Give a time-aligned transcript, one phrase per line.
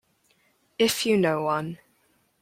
[0.79, 1.77] If you know one.